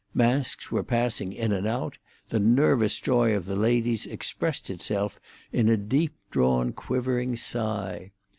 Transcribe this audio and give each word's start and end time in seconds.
Masks 0.15 0.71
were 0.71 0.81
passing 0.83 1.31
in 1.31 1.51
and 1.51 1.67
out; 1.67 1.99
the 2.29 2.39
nervous 2.39 2.99
joy 2.99 3.35
of 3.35 3.45
the 3.45 3.55
ladies 3.55 4.07
expressed 4.07 4.71
itself 4.71 5.19
in 5.53 5.69
a 5.69 5.77
deep 5.77 6.15
drawn 6.31 6.73
quivering 6.73 7.35
sigh. 7.35 8.09